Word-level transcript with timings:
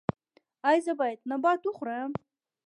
ایا 0.69 0.79
زه 0.85 0.93
باید 0.99 1.19
نبات 1.31 1.61
وخورم؟ 1.65 2.11